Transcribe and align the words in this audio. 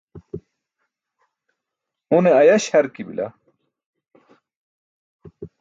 Une 2.17 2.27
ayaś 2.41 2.65
harki 2.73 3.03
bila. 3.07 3.27